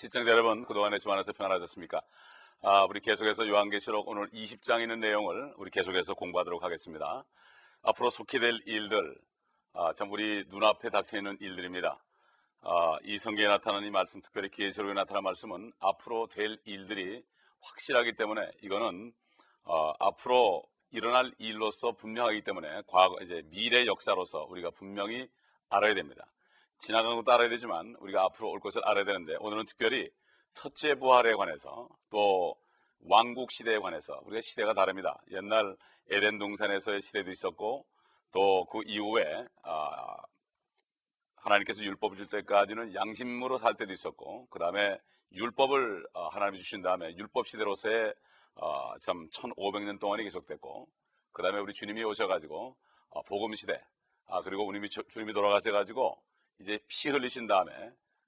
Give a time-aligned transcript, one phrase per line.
[0.00, 2.00] 아, 시청자 여러분, 그동안의 주안에서 편안하셨습니까?
[2.62, 7.22] 아, 우리 계속해서 요한계시록 오늘 20장 있는 내용을 우리 계속해서 공부하도록 하겠습니다.
[7.82, 9.14] 앞으로 속히 될 일들,
[9.74, 12.02] 아, 참 우리 눈앞에 닥쳐 있는 일들입니다.
[12.62, 17.22] 아, 이 성경에 나타난 이 말씀, 특별히 계시록에 나타난 말씀은 앞으로 될 일들이
[17.60, 19.12] 확실하기 때문에 이거는
[19.64, 25.28] 어, 앞으로 일어날 일로서 분명하기 때문에 과거 이제 미래 역사로서 우리가 분명히
[25.68, 26.26] 알아야 됩니다.
[26.80, 30.10] 지나간 것도 알아야 되지만 우리가 앞으로 올 것을 알아야 되는데 오늘은 특별히
[30.54, 32.56] 첫째 부활에 관해서 또
[33.02, 35.20] 왕국 시대에 관해서 우리가 시대가 다릅니다.
[35.30, 35.76] 옛날
[36.10, 37.86] 에덴 동산에서의 시대도 있었고
[38.32, 40.16] 또 그 이후에 아,
[41.36, 44.98] 하나님께서 율법을 줄 때까지는 양심으로 살 때도 있었고 그 다음에
[45.32, 48.14] 율법을 어, 하나님이 주신 다음에 율법 시대로서의
[48.56, 50.88] 어, 참 1500년 동안이 계속됐고
[51.32, 52.76] 그 다음에 우리 주님이 오셔가지고
[53.10, 53.80] 어, 복음 시대
[54.26, 56.22] 아, 그리고 우리 주님이 돌아가셔가지고
[56.60, 57.72] 이제 피 흘리신 다음에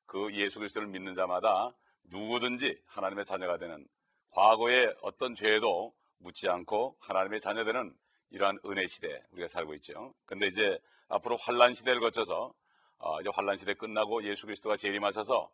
[0.07, 1.73] 그 예수 그리스도를 믿는 자마다
[2.05, 3.87] 누구든지 하나님의 자녀가 되는
[4.31, 7.95] 과거의 어떤 죄도 묻지 않고 하나님의 자녀되는
[8.31, 10.15] 이러한 은혜 시대 우리가 살고 있죠.
[10.25, 12.55] 근데 이제 앞으로 환란 시대를 거쳐서
[12.99, 15.51] 어, 이제 환란 시대 끝나고 예수 그리스도가 재림하셔서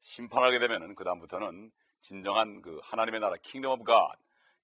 [0.00, 4.16] 심판하게 되면은 그 다음부터는 진정한 그 하나님의 나라 Kingdom of God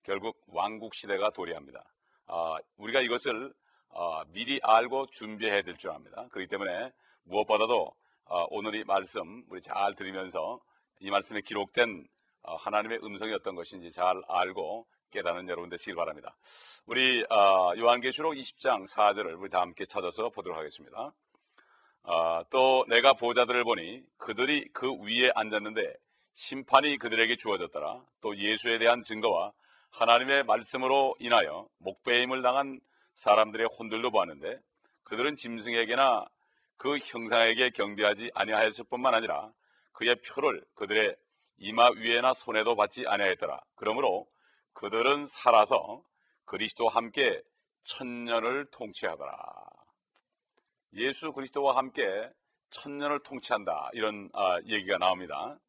[0.03, 1.85] 결국 왕국 시대가 도래합니다.
[2.27, 3.53] 아, 우리가 이것을
[3.91, 6.27] 아, 미리 알고 준비해야 될 줄 압니다.
[6.31, 6.91] 그렇기 때문에
[7.25, 7.93] 무엇보다도
[8.27, 10.61] 아, 오늘 이 말씀 우리 잘 들으면서
[11.01, 12.07] 이 말씀에 기록된
[12.43, 16.35] 아, 하나님의 음성이 어떤 것인지 잘 알고 깨닫는 여러분 되시길 바랍니다.
[16.87, 21.13] 우리 아, 요한계시록 20장 4절을 우리 다 함께 찾아서 보도록 하겠습니다.
[22.05, 25.95] 아, 또 내가 보좌들을 보니 그들이 그 위에 앉았는데
[26.35, 28.05] 심판이 그들에게 주어졌더라.
[28.23, 29.53] 또 예수에 대한 증거와
[29.91, 32.81] 하나님의 말씀으로 인하여 목배임을 당한
[33.15, 34.59] 사람들의 혼들도 보았는데
[35.05, 36.25] 그들은 짐승에게나
[36.83, 39.53] 그 형상에게 경배하지 아니하였을 뿐만 아니라
[39.93, 41.15] 그의 표를 그들의
[41.59, 43.61] 이마 위에나 손에도 받지 아니하였더라.
[43.77, 44.27] 그러므로
[44.73, 46.03] 그들은 살아서
[46.45, 47.41] 그리스도와 함께
[47.85, 49.37] 천년을 통치하더라.
[50.95, 52.03] 예수 그리스도와 함께
[52.71, 53.91] 천년을 통치한다.
[53.93, 55.61] 이런 아, 얘기가 나옵니다.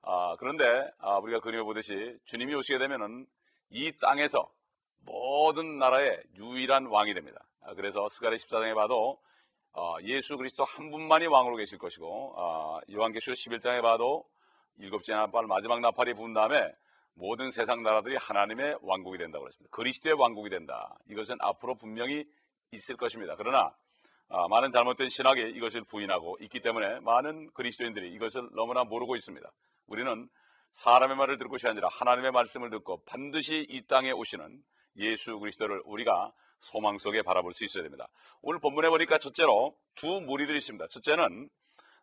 [0.00, 3.26] 아, 그런데 아, 우리가 그림에 보듯이 주님이 오시게 되면은
[3.68, 4.50] 이 땅에서
[5.00, 7.46] 모든 나라의 유일한 왕이 됩니다.
[7.60, 9.18] 아, 그래서 스가랴 14장에 봐도 어,
[10.04, 14.24] 예수 그리스도 한 분만이 왕으로 계실 것이고 어, 요한계시록 11장에 봐도
[14.78, 16.72] 일곱째 나팔 마지막 나팔이 부은 다음에
[17.14, 19.70] 모든 세상 나라들이 하나님의 왕국이 된다고 그랬습니다.
[19.74, 20.96] 그리스도의 왕국이 된다.
[21.08, 22.24] 이것은 앞으로 분명히
[22.72, 23.34] 있을 것입니다.
[23.36, 23.74] 그러나
[24.28, 29.48] 아, 많은 잘못된 신학이 이것을 부인하고 있기 때문에 많은 그리스도인들이 이것을 너무나 모르고 있습니다.
[29.86, 30.28] 우리는
[30.72, 34.60] 사람의 말을 들을 것이 아니라 하나님의 말씀을 듣고 반드시 이 땅에 오시는
[34.96, 36.32] 예수 그리스도를 우리가
[36.64, 38.08] 소망 속에 바라볼 수 있어야 됩니다.
[38.42, 40.86] 오늘 본문에 보니까 첫째로 두 무리들이 있습니다.
[40.88, 41.48] 첫째는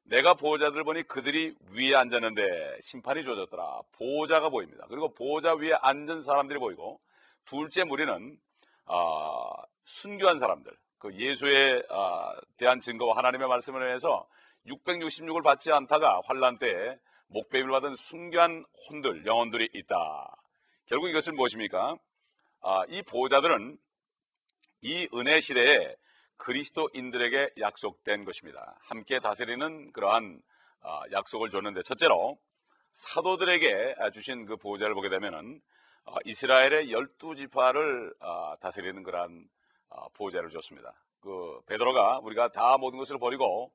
[0.04, 3.82] 내가 보호자들 보니 그들이 위에 앉았는데 심판이 주어졌더라.
[3.94, 4.86] 보호자가 보입니다.
[4.90, 7.00] 그리고 보호자 위에 앉은 사람들이 보이고
[7.46, 8.38] 둘째 무리는
[8.86, 9.52] 어,
[9.84, 14.28] 순교한 사람들, 그 예수에 어, 대한 증거와 하나님의 말씀을 위해서
[14.68, 20.36] 666을 받지 않다가 환란 때에 목배임을 받은 순교한 혼들, 영혼들이 있다.
[20.86, 21.96] 결국 이것은 무엇입니까?
[22.62, 23.78] 아, 이 보호자들은
[24.84, 25.96] 이 은혜 시대에
[26.38, 28.80] 그리스도인들에게 약속된 것입니다.
[28.82, 30.42] 함께 다스리는 그러한
[30.82, 32.40] 아, 약속을 줬는데 첫째로
[32.94, 35.62] 사도들에게 주신 그 보호자를 보게 되면은
[36.06, 39.48] 아, 이스라엘의 열두 지파를 아, 다스리는 그러한
[40.14, 40.96] 보호자를 줬습니다.
[41.20, 43.72] 그 베드로가 우리가 다 모든 것을 버리고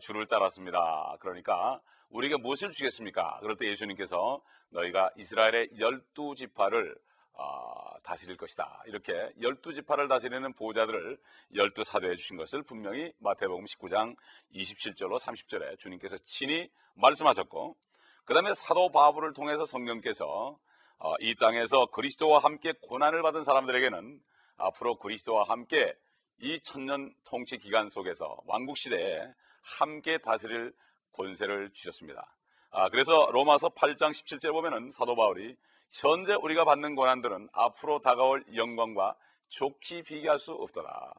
[0.00, 1.16] 주를 따랐습니다.
[1.18, 1.80] 그러니까
[2.10, 3.38] 우리가 무엇을 주겠습니까?
[3.40, 6.94] 그럴 때 예수님께서 너희가 이스라엘의 열두 지파를
[7.38, 8.82] 어, 다스릴 것이다.
[8.86, 11.18] 이렇게 열두 지파를 다스리는 보호자들을
[11.54, 14.16] 열두 사도해 주신 것을 분명히 마태복음 19장
[14.54, 17.76] 27절로 30절에 주님께서 친히 말씀하셨고
[18.24, 20.58] 그 다음에 사도 바울을 통해서 성령께서
[20.98, 24.20] 어, 이 땅에서 그리스도와 함께 고난을 받은 사람들에게는
[24.56, 25.94] 앞으로 그리스도와 함께
[26.40, 29.26] 이 천년 통치 기간 속에서 왕국 시대에
[29.60, 30.74] 함께 다스릴
[31.12, 32.34] 권세를 주셨습니다.
[32.70, 35.56] 아, 그래서 로마서 8장 17절 보면은 사도 바울이
[35.90, 39.16] 현재 우리가 받는 고난들은 앞으로 다가올 영광과
[39.48, 41.12] 좋게 비교할 수 없더라.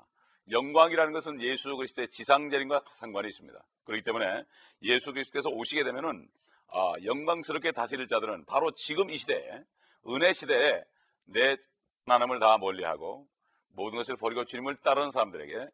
[0.49, 3.59] 영광이라는 것은 예수 그리스도의 지상재림과 상관이 있습니다.
[3.85, 4.43] 그렇기 때문에
[4.83, 6.27] 예수 그리스도께서 오시게 되면은
[6.69, 9.63] 아, 영광스럽게 다스릴 자들은 바로 지금 이 시대에
[10.09, 10.83] 은혜 시대에
[11.25, 11.57] 내
[12.05, 13.27] 하나님을 다 멀리하고
[13.69, 15.67] 모든 것을 버리고 주님을 따르는 사람들에게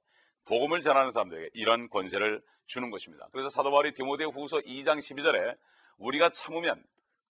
[0.45, 3.27] 복음을 전하는 사람들에게 이런 권세를 주는 것입니다.
[3.31, 5.57] 그래서 사도 바울이 디모데 후서 2장 12절에
[5.97, 6.83] 우리가 참으면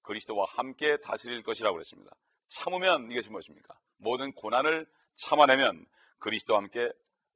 [0.04, 2.12] 그리스도와 함께 다스릴 것이라고 그랬습니다.
[2.48, 3.74] 참으면 이것이 무엇입니까?
[3.98, 4.86] 모든 고난을
[5.16, 5.86] 참아내면
[6.20, 6.90] 그리스도와 함께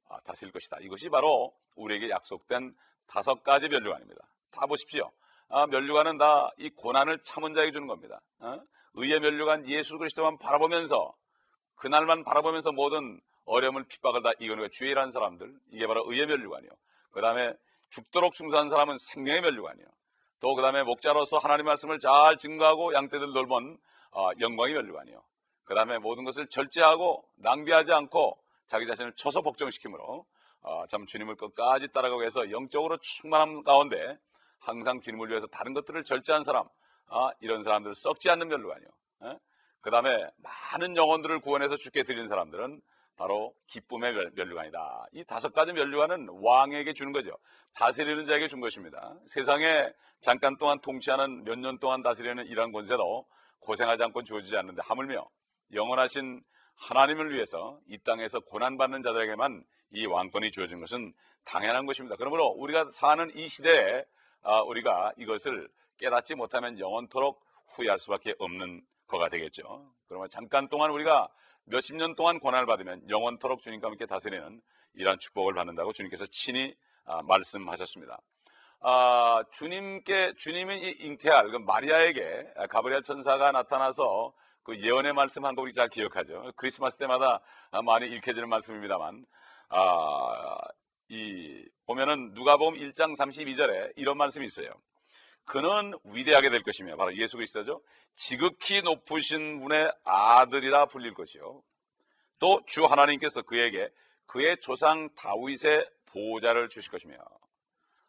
[0.08, 0.78] 아, 다스릴 것이다.
[0.80, 2.74] 이것이 바로 우리에게 약속된
[3.06, 4.20] 다섯 가지 변조관입니다.
[4.52, 5.10] 다 보십시오.
[5.48, 8.20] 아, 면류관은 다 이 고난을 참은 자에게 주는 겁니다.
[8.40, 8.60] 어?
[8.94, 11.14] 의의 면류관 예수 그리스도만 바라보면서
[11.76, 16.70] 그날만 바라보면서 모든 어려움을 핍박을 다 이겨내고 주의라는 사람들 이게 바로 의의 면류관이요.
[17.12, 17.54] 그 다음에
[17.90, 19.86] 죽도록 충성한 사람은 생명의 면류관이요.
[20.40, 23.78] 또 그 다음에 목자로서 하나님 말씀을 잘 증거하고 양떼들 돌본
[24.12, 25.22] 어, 영광의 면류관이요.
[25.64, 28.38] 그 다음에 모든 것을 절제하고 낭비하지 않고
[28.68, 30.26] 자기 자신을 쳐서 복종시키므로
[30.60, 34.16] 어, 참 주님을 끝까지 따라가기 위해서 영적으로 충만함 가운데
[34.58, 36.68] 항상 주님을 위해서 다른 것들을 절제한 사람
[37.10, 38.88] 아, 이런 사람들 썩지 않는 면류관이요.
[39.80, 42.80] 그 다음에 많은 영혼들을 구원해서 죽게 드리는 사람들은
[43.18, 45.08] 바로 기쁨의 면류관이다.
[45.12, 47.36] 이 다섯 가지 면류관은 왕에게 주는 거죠.
[47.74, 49.14] 다스리는 자에게 준 것입니다.
[49.26, 53.26] 세상에 잠깐 동안 통치하는 몇 년 동안 다스리는 이러한 권세도
[53.60, 55.28] 고생하지 않고 주어지지 않는데 하물며
[55.74, 56.42] 영원하신
[56.76, 61.12] 하나님을 위해서 이 땅에서 고난받는 자들에게만 이 왕권이 주어진 것은
[61.44, 62.14] 당연한 것입니다.
[62.16, 64.04] 그러므로 우리가 사는 이 시대에
[64.42, 65.68] 아, 우리가 이것을
[65.98, 67.44] 깨닫지 못하면 영원토록
[67.74, 69.92] 후회할 수밖에 없는 거가 되겠죠.
[70.06, 71.28] 그러면 잠깐 동안 우리가
[71.70, 74.60] 몇십 년 동안 고난을 받으면 영원토록 주님과 함께 다스리는
[74.94, 76.74] 이러한 축복을 받는다고 주님께서 친히
[77.04, 78.20] 아, 말씀하셨습니다.
[78.80, 84.32] 아, 주님께 주님이 이 잉태할 그 마리아에게 가브리엘 천사가 나타나서
[84.62, 86.52] 그 예언의 말씀 한 곡이 잘 기억하죠.
[86.56, 87.40] 크리스마스 때마다
[87.84, 89.24] 많이 읽혀지는 말씀입니다만
[89.70, 90.58] 아,
[91.08, 94.68] 이 보면은 누가복음 1장 32절에 이런 말씀이 있어요.
[95.48, 97.80] 그는 위대하게 될 것이며 바로 예수 그리스도죠.
[98.14, 101.62] 지극히 높으신 분의 아들이라 불릴 것이요.
[102.38, 103.88] 또 주 하나님께서 그에게
[104.26, 107.16] 그의 조상 다윗의 보호자를 주실 것이며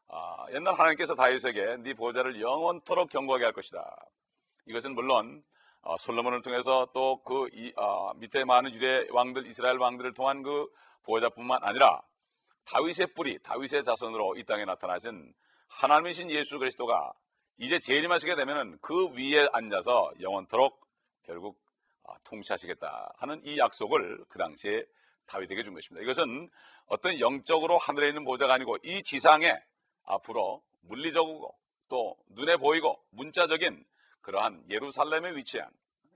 [0.09, 4.05] 아, 옛날 하나님께서 다윗에게 네 보호자를 영원토록 경고하게 할 것이다.
[4.65, 5.43] 이것은 물론
[5.81, 10.67] 어, 솔로몬을 통해서 또그 어, 밑에 많은 유대 왕들 이스라엘 왕들을 통한 그
[11.03, 12.01] 보호자뿐만 아니라
[12.65, 15.33] 다윗의 뿌리 다윗의 자손으로 이 땅에 나타나신
[15.69, 17.13] 하나님이신 예수 그리스도가
[17.61, 20.79] 이제 재림하시게 되면은 그 위에 앉아서 영원토록
[21.23, 21.61] 결국
[22.05, 24.85] 아, 통치하시겠다 하는 이 약속을 그 당시에
[25.25, 26.01] 다윗에게 준 것입니다.
[26.01, 26.49] 이것은
[26.85, 29.61] 어떤 영적으로 하늘에 있는 보좌가 아니고 이 지상에
[30.05, 31.53] 앞으로 물리적이고
[31.89, 33.85] 또 눈에 보이고 문자적인
[34.21, 35.69] 그러한 예루살렘에 위치한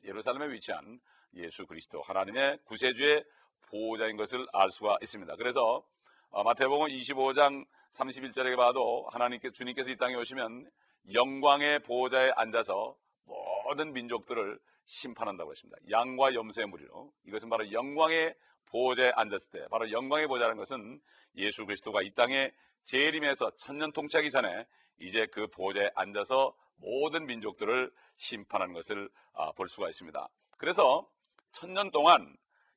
[0.05, 1.01] 예루살렘에 위치한
[1.35, 3.25] 예수 그리스도 하나님의 구세주의
[3.63, 5.35] 보호자인 것을 알 수가 있습니다.
[5.35, 5.83] 그래서
[6.29, 10.71] 어, 마태복음 25장 31절에 봐도 하나님께 주님께서 이 땅에 오시면
[11.11, 12.95] 영광의 보호자에 앉아서
[13.25, 15.77] 모든 민족들을 심판한다고 했습니다.
[15.89, 18.35] 양과 염소의 무리로 이것은 바로 영광의
[18.67, 21.01] 보호자에 앉았을 때 바로 영광의 보호자라는 것은
[21.35, 22.51] 예수 그리스도가 이 땅에
[22.85, 24.65] 재림해서 천년 통치하기 전에
[24.99, 30.27] 이제 그 보호자에 앉아서 모든 민족들을 심판하는 것을 아, 볼 수가 있습니다.
[30.57, 31.09] 그래서
[31.51, 32.35] 천년 동안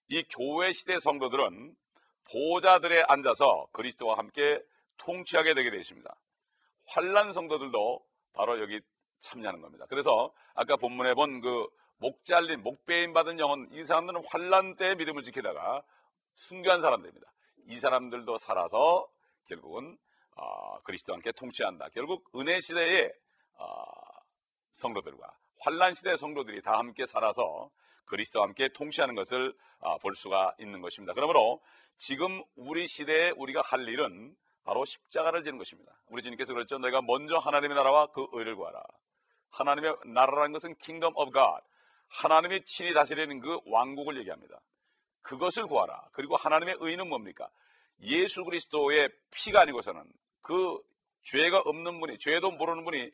[0.08, 1.74] 이 교회 시대 성도들은
[2.30, 4.62] 보호자들에 앉아서 그리스도와 함께
[4.98, 6.14] 통치하게 되게 되어 있습니다.
[6.86, 8.04] 환란 성도들도
[8.36, 8.80] 바로 여기
[9.20, 9.86] 참여하는 겁니다.
[9.88, 11.66] 그래서 아까 본문에 본 그
[11.98, 15.82] 목 잘린 목배임 받은 영혼 이 사람들은 환란 때 믿음을 지키다가
[16.34, 17.26] 순교한 사람들입니다.
[17.68, 19.08] 이 사람들도 살아서
[19.48, 19.96] 결국은
[20.36, 21.88] 어, 그리스도와 함께 통치한다.
[21.94, 23.10] 결국 은혜 시대의
[23.54, 23.86] 어,
[24.72, 27.70] 성도들과 환란 시대의 성도들이 다 함께 살아서
[28.04, 31.14] 그리스도와 함께 통치하는 것을 어, 볼 수가 있는 것입니다.
[31.14, 31.62] 그러므로
[31.96, 35.92] 지금 우리 시대에 우리가 할 일은 바로 십자가를 지는 것입니다.
[36.08, 36.78] 우리 주님께서 그랬죠.
[36.78, 38.82] 내가 먼저 하나님의 나라와 그 의를 구하라.
[39.50, 41.64] 하나님의 나라라는 것은 kingdom of God.
[42.08, 44.60] 하나님이 친히 다스리는 그 왕국을 얘기합니다.
[45.22, 46.08] 그것을 구하라.
[46.12, 47.48] 그리고 하나님의 의는 뭡니까?
[48.02, 50.04] 예수 그리스도의 피가 아니고서는
[50.42, 50.80] 그
[51.22, 53.10] 죄가 없는 분이, 죄도 모르는 분이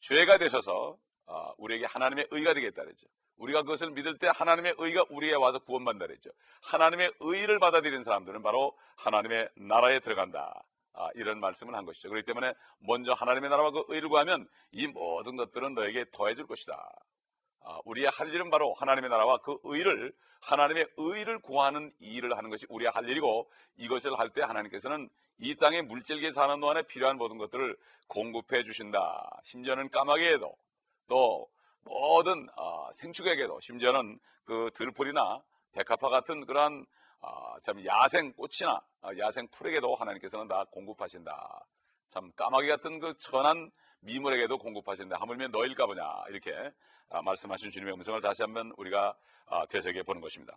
[0.00, 0.96] 죄가 되셔서
[1.26, 3.06] 어, 우리에게 하나님의 의가 되겠다 그랬죠.
[3.36, 6.30] 우리가 그것을 믿을 때 하나님의 의가 우리에 와서 구원받는다 그랬죠.
[6.62, 10.64] 하나님의 의를 받아들이는 사람들은 바로 하나님의 나라에 들어간다.
[10.94, 12.08] 아, 이런 말씀을 한 것이죠.
[12.08, 16.74] 그렇기 때문에 먼저 하나님의 나라와 그 의를 구하면 이 모든 것들은 너에게 더해줄 것이다.
[17.64, 22.66] 아, 우리의 할 일은 바로 하나님의 나라와 그 의를 하나님의 의를 구하는 일을 하는 것이
[22.68, 25.08] 우리의 할 일이고 이것을 할 때 하나님께서는
[25.38, 29.40] 이 땅에 물질계 사는 동안에 필요한 모든 것들을 공급해 주신다.
[29.44, 30.54] 심지어는 까마귀에도
[31.08, 31.48] 또
[31.80, 36.86] 모든 어, 생축에게도 심지어는 그 들풀이나 백합화 같은 그러한
[37.24, 41.64] 아, 참 야생 꽃이나 아, 야생 풀에게도 하나님께서는 다 공급하신다.
[42.10, 45.16] 참 까마귀 같은 그 천한 미물에게도 공급하신다.
[45.18, 46.52] 하물며 너일까 보냐 이렇게
[47.08, 49.16] 아, 말씀하신 주님의 음성을 다시 한번 우리가
[49.46, 50.56] 아, 되새겨 보는 것입니다.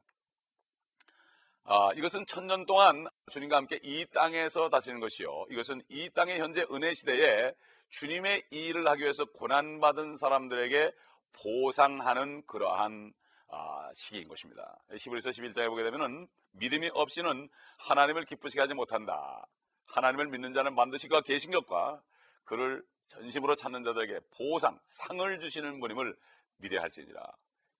[1.63, 5.45] 아, 이것은 천년 동안 주님과 함께 이 땅에서 다스리는 것이요.
[5.49, 7.53] 이것은 이 땅의 현재 은혜 시대에
[7.89, 10.91] 주님의 일을 하기 위해서 고난받은 사람들에게
[11.33, 13.13] 보상하는 그러한
[13.49, 14.77] 아, 시기인 것입니다.
[14.91, 19.45] 히브리서 11장에 보게 되면은 믿음이 없이는 하나님을 기쁘시게 하지 못한다.
[19.85, 22.01] 하나님을 믿는 자는 반드시 그가 계신 것과
[22.43, 26.15] 그를 전심으로 찾는 자들에게 보상, 상을 주시는 분임을
[26.57, 27.21] 믿어야 할지니라.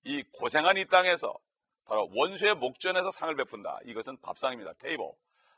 [0.05, 1.37] 이 고생한 이 땅에서
[1.85, 3.79] 바로 원수의 목전에서 상을 베푼다.
[3.85, 4.73] 이것은 밥상입니다.
[4.73, 5.09] 테이블.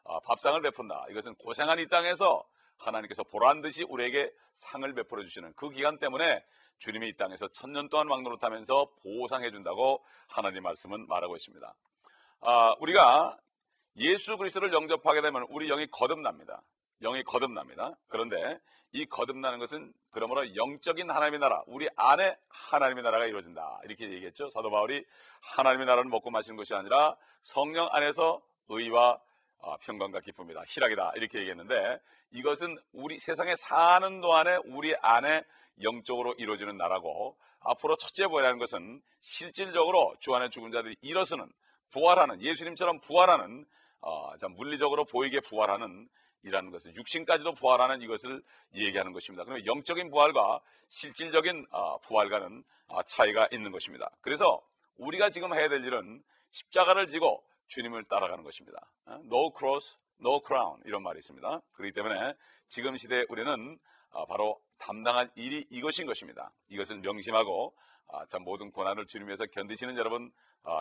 [0.05, 1.05] 아, 밥상을 베푼다.
[1.09, 2.43] 이것은 고생한 이 땅에서
[2.77, 6.43] 하나님께서 보란 듯이 우리에게 상을 베풀어 주시는 그 기간 때문에
[6.79, 11.75] 주님이 이 땅에서 천년 동안 왕노릇하면서 보상해 준다고 하나님 말씀은 말하고 있습니다.
[12.41, 13.37] 아, 우리가
[13.97, 16.61] 예수 그리스도를 영접하게 되면 우리 영이 거듭납니다.
[17.01, 17.97] 영이 거듭납니다.
[18.07, 18.59] 그런데
[18.91, 23.81] 이 거듭나는 것은 그러므로 영적인 하나님의 나라, 우리 안에 하나님의 나라가 이루어진다.
[23.83, 24.49] 이렇게 얘기했죠.
[24.49, 25.05] 사도 바울이
[25.41, 29.19] 하나님의 나라를 먹고 마시는 것이 아니라 성령 안에서 의와
[29.61, 30.63] 아, 평강과 기쁨이다.
[30.67, 31.13] 희락이다.
[31.15, 31.99] 이렇게 얘기했는데
[32.31, 35.43] 이것은 우리 세상에 사는 동안에 우리 안에
[35.81, 41.51] 영적으로 이루어지는 나라고 앞으로 첫째 부활이라는 것은 실질적으로 주 안에 죽은 자들이 일어서는
[41.91, 43.65] 부활하는 예수님처럼 부활하는
[44.01, 46.07] 어, 물리적으로 보이게 부활하는
[46.43, 48.41] 이라는 것은 육신까지도 부활하는 이것을
[48.75, 49.43] 얘기하는 것입니다.
[49.43, 54.09] 그러면 영적인 부활과 실질적인 어, 부활과는 어, 차이가 있는 것입니다.
[54.21, 54.61] 그래서
[54.97, 58.79] 우리가 지금 해야 될 일은 십자가를 지고 주님을 따라가는 것입니다.
[59.05, 61.61] 어, no cross, no crown 이런 말이 있습니다.
[61.73, 62.33] 그렇기 때문에
[62.67, 63.79] 지금 시대에 우리는
[64.27, 66.51] 바로 담당한 일이 이것인 것입니다.
[66.67, 67.75] 이것을 명심하고
[68.29, 70.31] 참 모든 고난을 주님에서 견디시는 여러분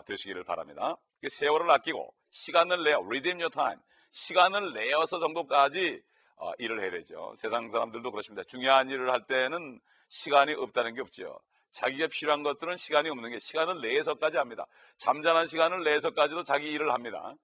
[0.06, 0.96] 되시기를 바랍니다.
[1.28, 3.80] 세월을 아끼고 시간을 내어 redeem your time
[4.10, 6.02] 시간을 내어서 정도까지
[6.36, 7.34] 어, 일을 해야 되죠.
[7.36, 8.44] 세상 사람들도 그렇습니다.
[8.44, 11.40] 중요한 일을 할 때는 시간이 없다는 게 없죠.
[11.78, 14.66] 자기가 필요한 것들은 시간이 없는 게 시간을 내서까지 합니다.
[14.96, 17.34] 잠자는 시간을 내서까지도 자기 일을 합니다.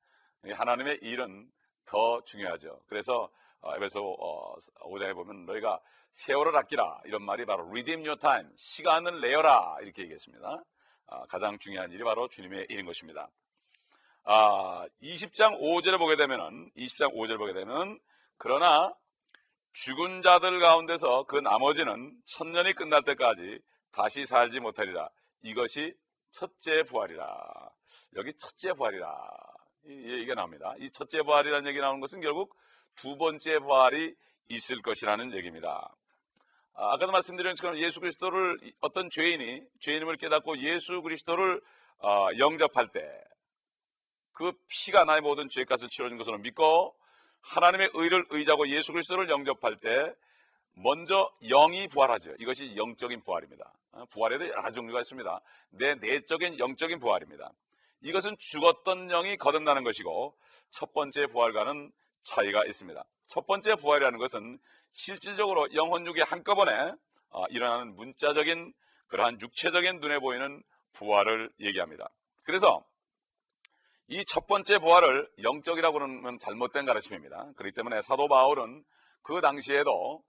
[0.43, 1.49] 하나님의 일은
[1.85, 2.81] 더 중요하죠.
[2.89, 8.51] 그래서 어, 에베소 5장에 어, 보면 너희가 세월을 아끼라 이런 말이 바로 redeem your time
[8.57, 10.65] 시간을 내어라 이렇게 얘기했습니다.
[11.07, 13.31] 아, 가장 중요한 일이 바로 주님의 일인 것입니다.
[14.25, 18.01] 아, 20장 5절을 보게 되면은 20장 5절을 보게 되면
[18.37, 18.93] 그러나
[19.75, 23.61] 죽은 자들 가운데서 그 나머지는 천년이 끝날 때까지
[23.95, 25.09] 다시 살지 못하리라.
[25.43, 25.95] 이것이
[26.31, 27.71] 첫째 부활이라.
[28.17, 29.09] 여기 첫째 부활이라.
[29.87, 30.75] 이 얘기가 나옵니다.
[30.79, 32.57] 이 첫째 부활이라는 얘기 나오는 것은 결국
[32.95, 34.15] 두 번째 부활이
[34.49, 35.95] 있을 것이라는 얘기입니다.
[36.75, 41.61] 아, 까도 말씀드린 것처럼 예수 그리스도를 어떤 죄인이 죄인임을 깨닫고 예수 그리스도를
[41.99, 43.01] 어, 영접할 때
[44.35, 46.95] 그 피가 나의 모든 죄값을 치러준 것으로 믿고
[47.41, 50.15] 하나님의 의를 의지하고 예수 그리스도를 영접할 때
[50.75, 52.35] 먼저 영이 부활하죠.
[52.39, 53.73] 이것이 영적인 부활입니다.
[53.93, 55.41] 어, 부활에도 여러 종류가 있습니다.
[55.71, 57.51] 내 내적인 영적인 부활입니다.
[58.03, 60.37] 이것은 죽었던 영이 거듭나는 것이고
[60.71, 63.05] 첫 번째 부활과는 차이가 있습니다.
[63.27, 64.59] 첫 번째 부활이라는 것은
[64.91, 66.93] 실질적으로 영혼 육이 한꺼번에
[67.31, 68.73] 어, 일어나는 문자적인
[69.09, 70.63] 그러한 육체적인 눈에 보이는
[70.93, 72.09] 부활을 얘기합니다.
[72.43, 72.85] 그래서
[74.09, 77.53] 이 첫 번째 부활을 영적이라고 그러면 잘못된 가르침입니다.
[77.57, 78.85] 그렇기 때문에 사도 바울은
[79.23, 80.23] 그 당시에도 어,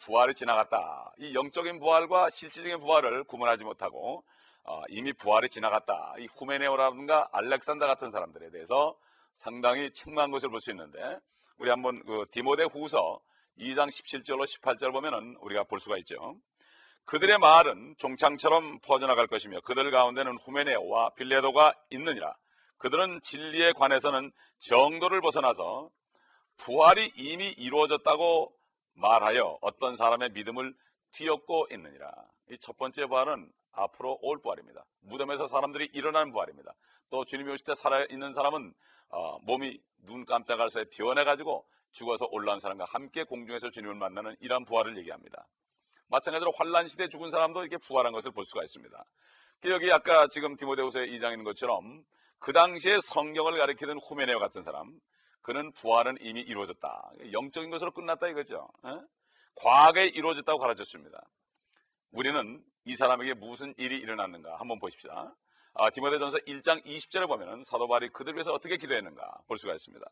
[0.00, 1.12] 부활이 지나갔다.
[1.18, 4.24] 이 영적인 부활과 실질적인 부활을 구분하지 못하고
[4.64, 6.14] 어, 이미 부활이 지나갔다.
[6.18, 8.96] 이 후메네오라든가 알렉산더 같은 사람들에 대해서
[9.34, 11.18] 상당히 책망한 것을 볼 수 있는데
[11.58, 13.20] 우리 한번 그 디모데 후서
[13.58, 16.36] 2장 17절로 18절 보면은 우리가 볼 수가 있죠.
[17.04, 22.34] 그들의 말은 종창처럼 퍼져나갈 것이며 그들 가운데는 후메네오와 빌레도가 있느니라.
[22.78, 25.90] 그들은 진리에 관해서는 정도를 벗어나서
[26.56, 28.52] 부활이 이미 이루어졌다고
[28.94, 30.74] 말하여 어떤 사람의 믿음을
[31.12, 32.12] 뒤엎고 있느니라.
[32.50, 34.84] 이 첫 번째 부활은 앞으로 올 부활입니다.
[35.00, 36.72] 무덤에서 사람들이 일어나는 부활입니다.
[37.10, 38.72] 또 주님이 오실 때 살아있는 사람은
[39.08, 44.96] 어, 몸이 눈 깜짝할 새에 변해가지고 죽어서 올라온 사람과 함께 공중에서 주님을 만나는 이러한 부활을
[44.98, 45.46] 얘기합니다.
[46.08, 49.04] 마찬가지로 환란 시대에 죽은 사람도 이렇게 부활한 것을 볼 수가 있습니다.
[49.66, 52.04] 여기 아까 지금 디모데후서에 2장에 있는 것처럼
[52.38, 54.92] 그 당시에 성경을 가리키던 후메네오 같은 사람,
[55.44, 57.12] 그는 부활은 이미 이루어졌다.
[57.32, 58.66] 영적인 것으로 끝났다 이거죠.
[58.86, 58.98] 에?
[59.56, 61.22] 과거에 이루어졌다고 가르쳤습니다.
[62.12, 65.36] 우리는 이 사람에게 무슨 일이 일어났는가 한번 보십시다.
[65.74, 70.06] 아, 디모데전서 1장 20절에 보면은 사도 바울이 그들 위해서 어떻게 기도했는가 볼 수가 있습니다.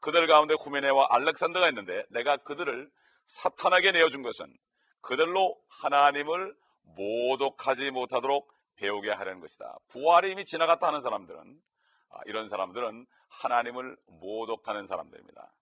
[0.00, 2.90] 그들 가운데 후메네와 알렉산더가 있는데 내가 그들을
[3.28, 4.54] 사탄에게 내어준 것은
[5.00, 9.78] 그들로 하나님을 모독하지 못하도록 배우게 하려는 것이다.
[9.88, 11.58] 부활이 이미 지나갔다 하는 사람들은
[12.10, 13.06] 아, 이런 사람들은
[13.40, 15.52] 하나님을 모독하는 사람들입니다.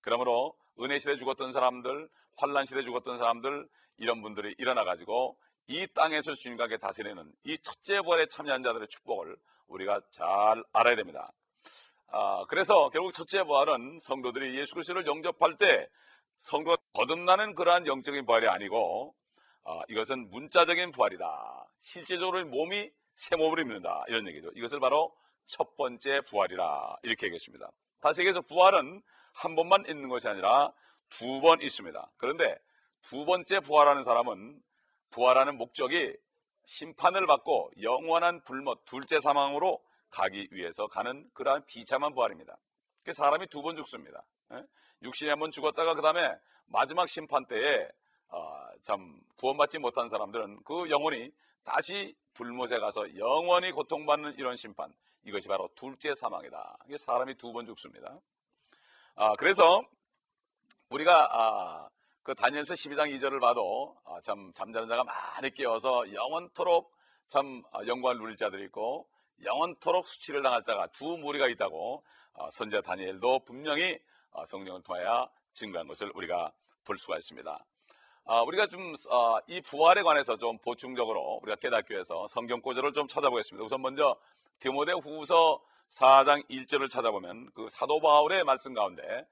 [0.00, 3.68] 그러므로 은혜 시대 죽었던 사람들, 환란 시대 죽었던 사람들
[3.98, 9.36] 이런 분들이 일어나 가지고 이 땅에서 주님과 함께 다스리는 이 첫째 부활에 참여한 자들의 축복을
[9.68, 11.32] 우리가 잘 알아야 됩니다.
[12.08, 15.88] 아, 그래서 결국 첫째 부활은 성도들이 예수 그리스도를 영접할 때
[16.36, 19.14] 성도가 거듭나는 그러한 영적인 부활이 아니고
[19.62, 21.66] 어, 이것은 문자적인 부활이다.
[21.80, 24.04] 실제적으로 몸이 새 몸을 입는다.
[24.08, 24.50] 이런 얘기죠.
[24.54, 25.14] 이것을 바로
[25.46, 27.70] 첫 번째 부활이라 이렇게 얘기했습니다.
[28.00, 30.72] 다시 얘기해서 부활은 한 번만 있는 것이 아니라
[31.10, 32.10] 두 번 있습니다.
[32.16, 32.56] 그런데
[33.02, 34.60] 두 번째 부활하는 사람은
[35.10, 36.16] 부활하는 목적이
[36.66, 42.56] 심판을 받고 영원한 불못 둘째 사망으로 가기 위해서 가는 그러한 비참한 부활입니다.
[43.04, 44.24] 그 사람이 두 번 죽습니다.
[44.52, 44.64] 예?
[45.02, 46.34] 육신이 한 번 죽었다가 그 다음에
[46.66, 47.88] 마지막 심판 때에
[48.28, 51.30] 어, 참 구원받지 못한 사람들은 그 영혼이
[51.64, 54.92] 다시 불못에 가서 영원히 고통받는 이런 심판
[55.24, 56.78] 이것이 바로 둘째 사망이다.
[56.86, 58.20] 이게 사람이 두 번 죽습니다.
[59.16, 59.82] 아, 그래서
[60.90, 61.88] 우리가 아,
[62.22, 66.92] 그 다니엘서 12장 2절을 봐도 아, 참 잠자는 자가 많이 깨어서 영원토록
[67.28, 69.08] 참 아, 영광을 누릴 자들이 있고
[69.44, 72.04] 영원토록 수치를 당할 자가 두 무리가 있다고
[72.34, 73.98] 아, 선자 다니엘도 분명히
[74.32, 76.52] 아, 성령을 통하여 증거한 것을 우리가
[76.84, 77.64] 볼 수가 있습니다.
[78.26, 83.62] 아, 우리가 좀이 부활에 관해서 좀 보충적으로 우리가 깨닫기 위해서 성경 구절을 좀 찾아보겠습니다.
[83.62, 84.16] 우선 먼저
[84.60, 89.26] 디모데 후서 4장 1절을 찾아보면 그 사도 바울의 말씀 가운데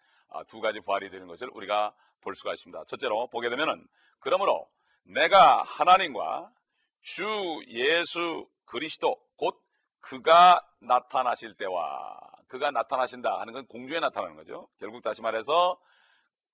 [0.46, 2.84] 두 가지 부활이 되는 것을 우리가 볼 수가 있습니다.
[2.84, 3.88] 첫째로 보게 되면은
[4.20, 4.68] 그러므로
[5.04, 6.52] 내가 하나님과
[7.00, 7.24] 주
[7.68, 9.58] 예수 그리스도 곧
[10.00, 14.68] 그가 나타나실 때와 그가 나타나신다 하는 건 공주에 나타나는 거죠.
[14.78, 15.80] 결국 다시 말해서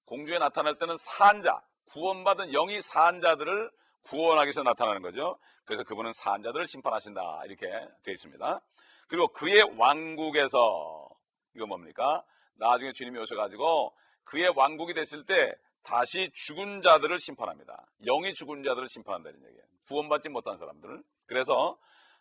[0.05, 3.71] 공주에 나타날 때는 산자, 구원받은 영이 산자들을
[4.03, 5.39] 구원하기 위해서 나타나는 거죠.
[5.65, 7.69] 그래서 그분은 산자들을 심판하신다 이렇게
[8.03, 8.61] 되어 있습니다.
[9.09, 11.09] 그리고 그의 왕국에서
[11.55, 12.25] 이거 뭡니까?
[12.55, 17.87] 나중에 주님이 오셔가지고 그의 왕국이 됐을 때 다시 죽은 자들을 심판합니다.
[18.07, 19.63] 영이 죽은 자들을 심판한다는 얘기예요.
[19.87, 21.03] 구원받지 못한 사람들을.
[21.27, 21.79] 그래서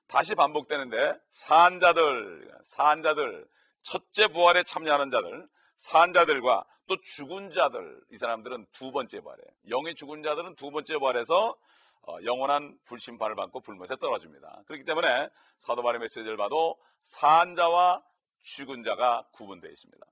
[0.07, 3.47] 다시 반복되는데 산자들, 산자들,
[3.81, 5.47] 첫째 부활에 참여하는 자들,
[5.77, 9.47] 산자들과 또 죽은 자들, 이 사람들은 두 번째 부활이에요.
[9.69, 11.55] 영이 죽은 자들은 두 번째 부활에서
[12.07, 14.63] 어, 영원한 불심판을 받고 불못에 떨어집니다.
[14.67, 18.01] 그렇기 때문에 사도 바울의 메시지를 봐도 산자와
[18.41, 20.05] 죽은 자가 구분되어 있습니다.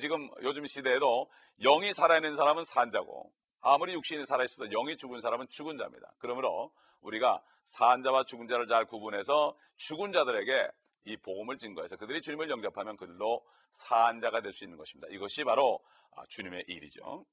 [0.00, 1.28] 지금 요즘 시대에도
[1.60, 6.12] 영이 살아있는 사람은 산자고 아무리 육신이 살아있어도 영이 죽은 사람은 죽은 자입니다.
[6.18, 10.68] 그러므로 우리가 산자와 죽은 자를 잘 구분해서 죽은 자들에게
[11.04, 15.08] 이 복음을 증거해서 그들이 주님을 영접하면 그들도 산자가 될 수 있는 것입니다.
[15.10, 15.80] 이것이 바로
[16.14, 17.24] 아, 주님의 일이죠.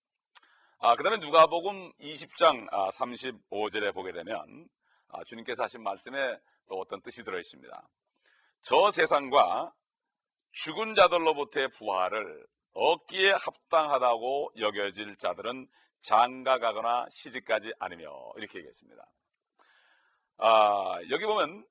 [0.80, 4.68] 아, 그 다음에 누가복음 20장 35절에 아, 보게 되면
[5.10, 7.88] 아, 주님께서 하신 말씀에 또 어떤 뜻이 들어 있습니다.
[8.62, 9.74] 저 세상과
[10.52, 15.68] 죽은 자들로부터의 부활을 얻기에 합당하다고 여겨질 자들은
[16.02, 19.06] 장가가거나 시집가지 않으며 이렇게 얘기했습니다.
[20.38, 21.66] 아, 여기 보면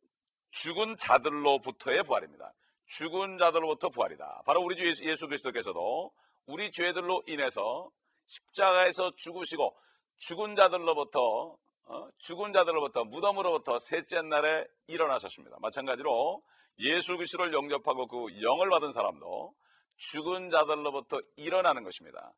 [0.50, 2.52] 죽은 자들로부터의 부활입니다.
[2.86, 4.42] 죽은 자들로부터 부활이다.
[4.46, 6.12] 바로 우리 주 예수, 예수 그리스도께서도
[6.46, 7.90] 우리 죄들로 인해서
[8.26, 9.76] 십자가에서 죽으시고
[10.18, 11.56] 죽은 자들로부터
[11.90, 12.08] 어?
[12.18, 15.56] 죽은 자들로부터 무덤으로부터 셋째 날에 일어나셨습니다.
[15.60, 16.42] 마찬가지로
[16.80, 19.54] 예수 그리스도를 영접하고 그 영을 받은 사람도
[19.96, 22.32] 죽은 자들로부터 일어나는 것입니다.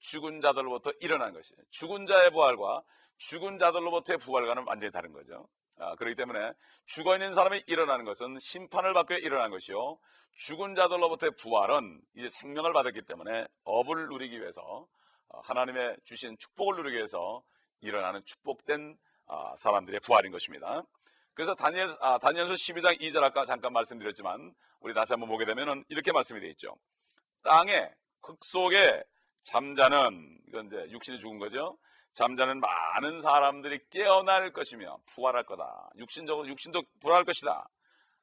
[0.00, 2.82] 죽은 자들로부터 일어나는 것이 죽은 자의 부활과
[3.18, 5.48] 죽은 자들로부터의 부활과는 완전히 다른 거죠.
[5.80, 6.52] 아, 그렇기 때문에
[6.86, 9.98] 죽어 있는 사람이 일어나는 것은 심판을 받고 일어난 것이요.
[10.36, 14.86] 죽은 자들로부터의 부활은 이제 생명을 받았기 때문에 업을 누리기 위해서
[15.28, 17.42] 어, 하나님의 주신 축복을 누리기 위해서
[17.80, 20.82] 일어나는 축복된 아, 사람들의 부활인 것입니다.
[21.34, 26.12] 그래서 다니엘, 아, 다니엘서 12장 2절 아까 잠깐 말씀드렸지만 우리 다시 한번 보게 되면 이렇게
[26.12, 26.76] 말씀이 되어 있죠.
[27.42, 27.90] 땅에
[28.22, 29.02] 흙 속에
[29.42, 31.78] 잠자는 이건 이제 육신이 죽은 거죠.
[32.12, 35.90] 잠자는 많은 사람들이 깨어날 것이며 부활할 거다.
[35.96, 37.68] 육신적으로 육신도 부활할 것이다.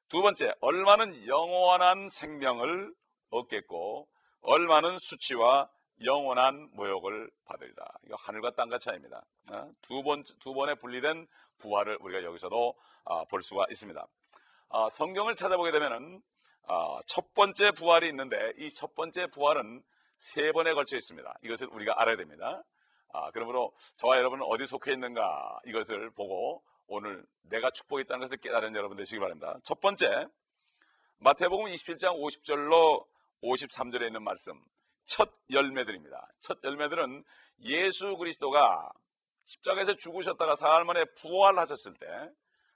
[0.09, 2.93] 두 번째, 얼마는 영원한 생명을
[3.29, 4.07] 얻겠고
[4.41, 5.69] 얼마는 수치와
[6.05, 7.85] 영원한 모욕을 받으리라.
[8.05, 9.23] 이거 하늘과 땅과 차이입니다.
[9.51, 9.71] 어?
[9.81, 14.05] 두 번, 두 번에 분리된 부활을 우리가 여기서도 아, 볼 수가 있습니다.
[14.69, 16.21] 아, 성경을 찾아보게 되면은
[16.67, 19.81] 아, 첫 번째 부활이 있는데 이 첫 번째 부활은
[20.17, 21.33] 세 번에 걸쳐 있습니다.
[21.43, 22.63] 이것을 우리가 알아야 됩니다.
[23.33, 28.97] 그러므로 저와 여러분은 어디 속해 있는가 이것을 보고 오늘 내가 축복이 있다는 것을 깨달은 여러분
[28.97, 29.57] 되시기 바랍니다.
[29.63, 30.27] 첫 번째
[31.19, 33.05] 마태복음 27장 50절로
[33.43, 34.53] 53절에 있는 말씀
[35.05, 36.27] 첫 열매들입니다.
[36.41, 37.23] 첫 열매들은
[37.63, 38.91] 예수 그리스도가
[39.45, 42.07] 십자가에서 죽으셨다가 사흘 만에 부활하셨을 때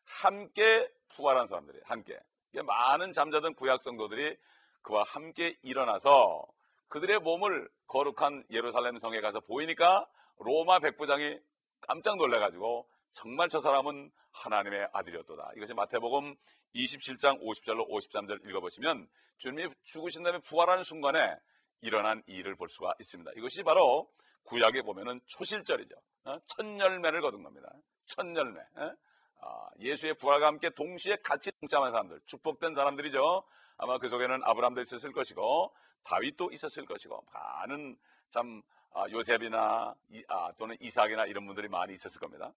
[0.05, 2.17] 함께 부활한 사람들이 함께
[2.63, 4.37] 많은 잠자던 구약 성도들이
[4.81, 6.45] 그와 함께 일어나서
[6.87, 10.07] 그들의 몸을 거룩한 예루살렘 성에 가서 보이니까
[10.43, 11.39] 로마 백부장이
[11.81, 15.51] 깜짝 놀래가지고 정말 저 사람은 하나님의 아들이었도다.
[15.57, 16.35] 이것이 마태복음
[16.75, 21.35] 27장 50절로 53절 읽어보시면 주님이 죽으신 다음에 부활하는 순간에
[21.81, 23.31] 일어난 일을 볼 수가 있습니다.
[23.35, 24.09] 이것이 바로
[24.43, 25.95] 구약에 보면은 초실절이죠.
[26.25, 26.37] 어?
[26.45, 27.71] 첫 열매를 거둔 겁니다.
[28.05, 28.59] 첫 열매.
[28.75, 28.93] 어?
[29.41, 33.43] 아, 예수의 부활과 함께 동시에 같이 동참한 사람들, 축복된 사람들이죠.
[33.77, 35.73] 아마 그 속에는 아브라함도 있었을 것이고
[36.03, 37.97] 다윗도 있었을 것이고 많은
[38.29, 38.80] 참 아,
[39.11, 42.53] 요셉이나 이, 아, 또는 이삭이나 이런 분들이 많이 있었을 겁니다.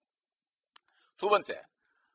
[1.17, 1.63] 두 번째,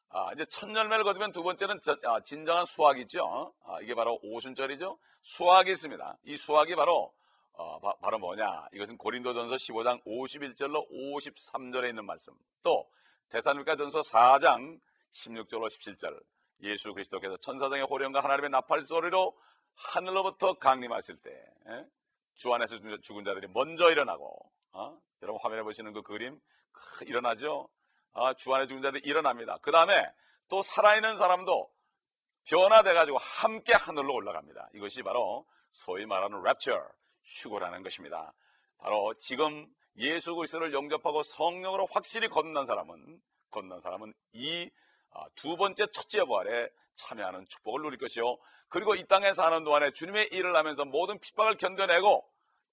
[0.09, 3.53] 아, 이제 첫 열매를 거두면 두 번째는 저, 아, 진정한 수확이죠.
[3.63, 4.97] 아, 이게 바로 오순절이죠.
[5.21, 6.17] 수확이 있습니다.
[6.23, 7.13] 이 수확이 바로
[7.53, 8.69] 어, 바, 바로 뭐냐?
[8.73, 12.33] 이것은 고린도전서 15장 51절로 53절에 있는 말씀.
[12.63, 12.89] 또
[13.29, 14.79] 데살로니가전서 4장
[15.11, 16.21] 16절로 17절.
[16.63, 19.37] 예수 그리스도께서 천사장의 호령과 하나님의 나팔 소리로
[19.75, 21.31] 하늘로부터 강림하실 때,
[21.69, 21.85] 예?
[22.39, 24.33] 주 안에서 죽은 자들이 먼저 일어나고,
[24.71, 24.97] 어?
[25.21, 26.39] 여러분 화면에 보시는 그 그림
[27.01, 27.67] 일어나죠?
[28.13, 29.57] 아, 주 안에 죽은 자들이 일어납니다.
[29.61, 30.09] 그 다음에
[30.47, 31.69] 또 살아있는 사람도
[32.45, 34.69] 변화돼가지고 함께 하늘로 올라갑니다.
[34.73, 36.81] 이것이 바로 소위 말하는 랩처,
[37.23, 38.33] 휴고라는 것입니다.
[38.77, 43.21] 바로 지금 예수 그리스도를 영접하고 성령으로 확실히 건넌 사람은
[43.51, 44.71] 건넌 사람은 이두
[45.11, 48.37] 아, 번째 첫째 부활에 참여하는 축복을 누릴 것이요.
[48.69, 52.27] 그리고 이 땅에 사는 동안에 주님의 일을 하면서 모든 핍박을 견뎌내고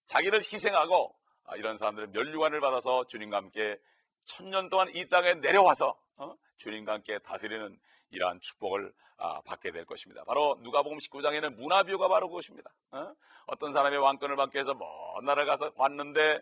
[0.07, 3.79] 자기를 희생하고 아, 이런 사람들의 멸류관을 받아서 주님과 함께
[4.27, 6.35] 천년 동안 이 땅에 내려와서 어?
[6.59, 7.79] 주님과 함께 다스리는
[8.11, 10.25] 이러한 축복을 아, 받게 될 것입니다.
[10.25, 12.71] 바로 누가복음 19장에는 문화 비유가 바로 그것입니다.
[12.91, 13.13] 어?
[13.59, 16.41] 떤 사람의 왕권을 받기 위해서 먼 나라 가서 왔는데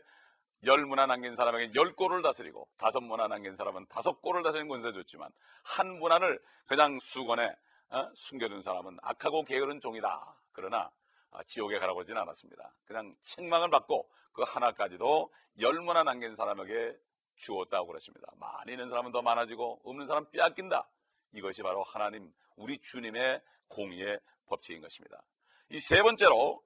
[0.64, 4.92] 열 문화 남긴 사람에게 열 골을 다스리고 다섯 문화 남긴 사람은 다섯 골을 다스리는 권세
[4.92, 5.30] 줬지만
[5.62, 7.54] 한 문화를 그냥 수건에
[7.94, 8.10] 어?
[8.14, 10.34] 숨겨둔 사람은 악하고 게으른 종이다.
[10.52, 10.90] 그러나
[11.30, 12.74] 아, 지옥에 가라고 그러진 않았습니다.
[12.86, 16.96] 그냥 책망을 받고 그 하나까지도 열 문화 남긴 사람에게
[17.36, 18.28] 주었다고 그랬습니다.
[18.38, 20.88] 많이 있는 사람은 더 많아지고 없는 사람 빼앗긴다.
[21.34, 25.22] 이것이 바로 하나님 우리 주님의 공의의 법칙인 것입니다.
[25.70, 26.62] 이 세 번째로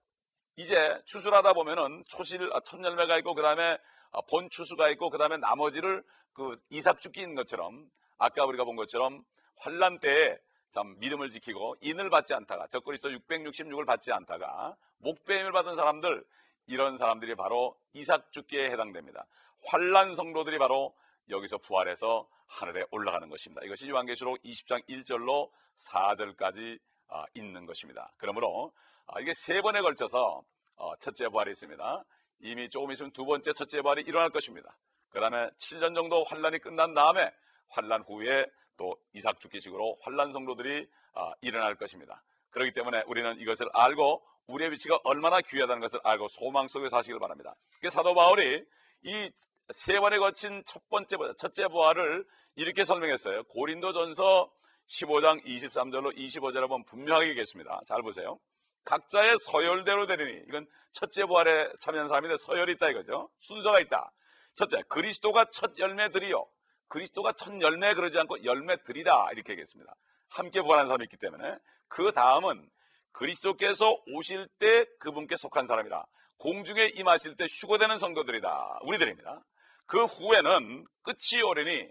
[0.56, 3.78] 이제 추수하다 보면은 초실 아, 첫 열매가 있고 그 다음에
[4.12, 9.24] 아, 본 추수가 있고 그 다음에 나머지를 그 이삭 죽기인 것처럼 아까 우리가 본 것처럼
[9.56, 10.38] 환란 때에
[10.70, 16.24] 참 믿음을 지키고 인을 받지 않다가 적그리스도 666을 받지 않다가 목배임을 받은 사람들
[16.66, 19.26] 이런 사람들이 바로 이삭 죽기에 해당됩니다.
[19.64, 20.94] 환란 성도들이 바로
[21.30, 23.64] 여기서 부활해서 하늘에 올라가는 것입니다.
[23.64, 26.78] 이것이 요한계시록 20장 1절로 4절까지
[27.08, 28.12] 아, 있는 것입니다.
[28.16, 28.72] 그러므로
[29.06, 30.42] 아, 이게 세 번에 걸쳐서
[30.76, 32.04] 어, 첫째 부활이 있습니다.
[32.40, 34.76] 이미 조금 있으면 두 번째 첫째 부활이 일어날 것입니다.
[35.10, 37.32] 그 다음에 7년 정도 환란이 끝난 다음에
[37.68, 38.46] 환란 후에
[38.78, 42.22] 또 이삭 죽기식으로 환란 성도들이 아, 일어날 것입니다.
[42.50, 47.54] 그렇기 때문에 우리는 이것을 알고 우리의 위치가 얼마나 귀하다는 것을 알고 소망 속에 사시길 바랍니다.
[47.90, 48.64] 사도 바울이
[49.02, 49.30] 이
[49.72, 52.24] 세 번에 거친 첫 번째 부활, 첫째 부활을
[52.56, 53.44] 이렇게 설명했어요.
[53.44, 54.50] 고린도전서
[54.88, 57.82] 15장 23절로 25절에 보면 분명하게 얘기했습니다.
[57.86, 58.38] 잘 보세요.
[58.84, 63.28] 각자의 서열대로 되리니 이건 첫째 부활에 참여한 사람인데 서열이 있다 이거죠.
[63.40, 64.10] 순서가 있다.
[64.54, 66.46] 첫째, 그리스도가 첫 열매들이요.
[66.88, 69.94] 그리스도가 첫 열매 그러지 않고 열매들이다 이렇게 얘기했습니다.
[70.28, 71.56] 함께 부활한 사람이 있기 때문에
[71.88, 72.68] 그 다음은
[73.12, 76.04] 그리스도께서 오실 때 그분께 속한 사람이라
[76.38, 78.80] 공중에 임하실 때 휴거되는 성도들이다.
[78.82, 79.44] 우리들입니다.
[79.86, 81.90] 그 후에는 끝이 오려니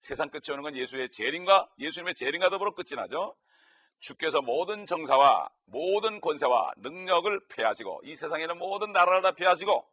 [0.00, 3.36] 세상 끝이 오는 건 예수의 재림과 예수님의 재림과 더불어 끝이 나죠.
[4.00, 9.86] 주께서 모든 정사와 모든 권세와 능력을 폐하시고 이 세상에는 모든 나라를 다 폐하시고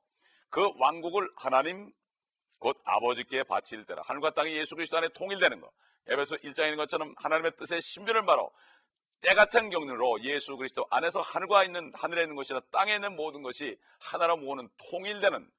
[0.50, 1.92] 그 왕국을 하나님
[2.60, 5.72] 곧 아버지께 바칠 때라 하늘과 땅이 예수 그리스도 안에 통일되는 것
[6.08, 8.52] 에베소 1장에 있는 것처럼 하나님의 뜻의 신비를 바로
[9.22, 14.38] 때같은 경륜으로 예수 그리스도 안에서 하늘과 있는 하늘에 있는 것이나 땅에 있는 모든 것이 하나로
[14.38, 15.50] 모으는 통일되는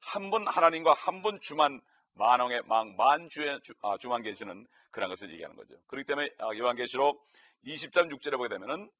[0.00, 1.80] 한 분 하나님과 한 분 주만
[2.14, 5.74] 만왕의 망 만주의 주, 아, 주만 계시는 그런 것을 얘기하는 거죠.
[5.86, 7.24] 그렇기 때문에 아, 요한계시록
[7.64, 8.90] 20장 6절에 보게 되면은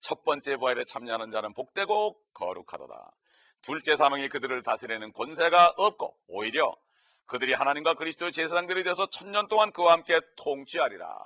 [0.00, 3.10] 첫 번째 부활에 참여하는 자는 복되고 거룩하도다.
[3.62, 6.74] 둘째 사망이 그들을 다스리는 권세가 없고 오히려
[7.26, 11.16] 그들이 하나님과 그리스도의 제사장들이 되어서 천년 동안 그와 함께 통치하리라.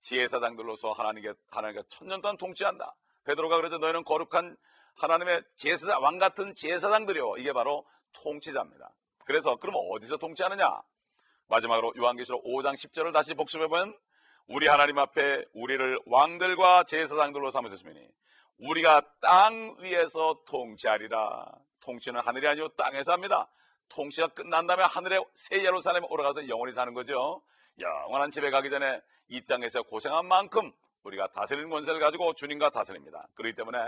[0.00, 2.94] 제사장들로서 하나님께 하나님께 천년 동안 통치한다.
[3.24, 3.78] 베드로가 그러죠.
[3.78, 4.56] 너희는 거룩한
[4.96, 7.36] 하나님의 제사 왕 같은 제사장들이요.
[7.38, 8.92] 이게 바로 통치자입니다.
[9.24, 10.82] 그래서 그럼 어디서 통치하느냐?
[11.48, 13.96] 마지막으로 요한계시록 5장 10절을 다시 복습해 보면
[14.46, 18.08] 우리 하나님 앞에 우리를 왕들과 제사장들로 삼으셨으니
[18.60, 21.46] 우리가 땅 위에서 통치하리라.
[21.80, 23.48] 통치는 하늘이 아니고 땅에서 합니다.
[23.88, 27.42] 통치가 끝난 다음에 하늘에 새 예루살렘에 올라가서 영원히 사는 거죠.
[27.78, 30.72] 영원한 집에 가기 전에 이 땅에서 고생한 만큼
[31.04, 33.26] 우리가 다스리는 권세를 가지고 주님과 다스립니다.
[33.34, 33.78] 그렇기 때문에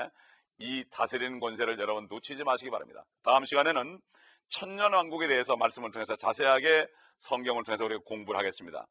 [0.58, 3.04] 이 다스리는 권세를 여러분 놓치지 마시기 바랍니다.
[3.22, 4.00] 다음 시간에는
[4.48, 6.86] 천년 왕국에 대해서 말씀을 통해서 자세하게
[7.18, 8.86] 성경을 통해서 우리가 공부를 하겠습니다.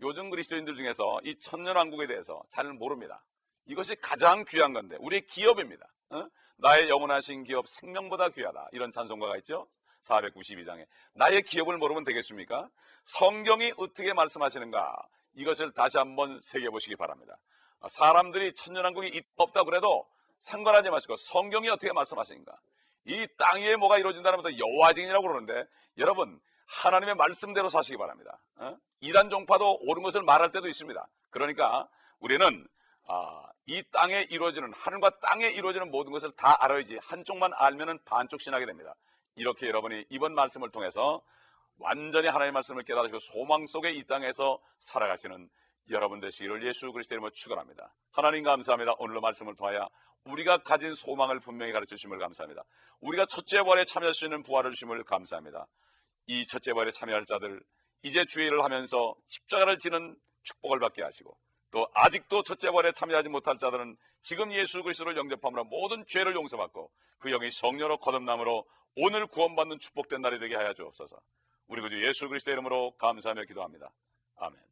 [0.00, 3.22] 요즘 그리스도인들 중에서 이 천년 왕국에 대해서 잘 모릅니다.
[3.68, 5.86] 이것이 가장 귀한 건데 우리의 기업입니다.
[6.10, 6.26] 어?
[6.56, 8.68] 나의 영원하신 기업 생명보다 귀하다.
[8.72, 9.68] 이런 찬송가가 있죠.
[10.02, 12.68] 492장에 나의 기업을 모르면 되겠습니까?
[13.04, 14.96] 성경이 어떻게 말씀하시는가
[15.34, 17.36] 이것을 다시 한번 새겨 보시기 바랍니다.
[17.88, 20.06] 사람들이 천년왕국이 없다 그래도
[20.40, 22.52] 상관하지 마시고 성경이 어떻게 말씀하시는가
[23.06, 25.64] 이 땅 위에 뭐가 이루어진다는 것도 여호와 증이라고 그러는데
[25.98, 28.38] 여러분 하나님의 말씀대로 사시기 바랍니다.
[28.56, 28.76] 어?
[29.00, 31.06] 이단 종파도 옳은 것을 말할 때도 있습니다.
[31.30, 32.66] 그러니까 우리는
[33.06, 38.64] 아, 이 땅에 이루어지는 하늘과 땅에 이루어지는 모든 것을 다 알아야지 한쪽만 알면은 반쪽 신하게
[38.64, 38.94] 됩니다.
[39.36, 41.20] 이렇게 여러분이 이번 말씀을 통해서
[41.76, 45.50] 완전히 하나님의 말씀을 깨달으시고 소망 속에 이 땅에서 살아가시는
[45.90, 47.92] 여러분 되시기를 예수 그리스도 이름으로 축원합니다.
[48.10, 48.94] 하나님 감사합니다.
[48.98, 49.86] 오늘의 말씀을 통하여
[50.24, 52.64] 우리가 가진 소망을 분명히 가르쳐 주심을 감사합니다.
[53.00, 55.66] 우리가 첫째 부활에 참여할 수 있는 부활을 주심을 감사합니다.
[56.26, 57.62] 이 첫째 부활에 참여할 자들
[58.02, 61.36] 이제 주의를 하면서 십자가를 지는 축복을 받게 하시고
[61.70, 67.30] 또 아직도 첫째 부활에 참여하지 못할 자들은 지금 예수 그리스도를 영접함으로 모든 죄를 용서받고 그
[67.30, 68.64] 영이 성녀로 거듭남으로
[68.96, 71.16] 오늘 구원받는 축복된 날이 되게 하여 주옵소서.
[71.68, 73.92] 우리 구주 예수 그리스도의 이름으로 감사하며 기도합니다.
[74.36, 74.67] 아멘.